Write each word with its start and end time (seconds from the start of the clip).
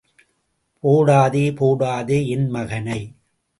போடாதே 0.83 1.45
போடாதே 1.53 2.19
என் 2.27 2.49
மகனை. 2.49 2.99